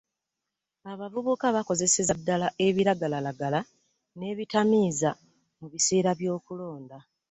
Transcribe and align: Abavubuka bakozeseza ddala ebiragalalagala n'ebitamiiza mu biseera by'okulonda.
Abavubuka 0.91 1.45
bakozeseza 1.55 2.13
ddala 2.19 2.47
ebiragalalagala 2.67 3.59
n'ebitamiiza 4.17 5.09
mu 5.59 5.67
biseera 5.71 6.11
by'okulonda. 6.19 6.97